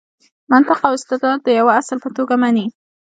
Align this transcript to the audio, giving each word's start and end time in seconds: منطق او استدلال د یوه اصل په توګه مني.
منطق 0.51 0.79
او 0.87 0.93
استدلال 0.97 1.37
د 1.43 1.47
یوه 1.59 1.73
اصل 1.81 1.97
په 2.03 2.09
توګه 2.17 2.33
مني. 2.41 2.65